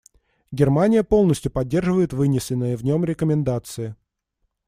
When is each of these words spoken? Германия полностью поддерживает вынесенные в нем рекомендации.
Германия 0.51 1.03
полностью 1.03 1.51
поддерживает 1.51 2.11
вынесенные 2.11 2.75
в 2.75 2.83
нем 2.83 3.05
рекомендации. 3.05 3.95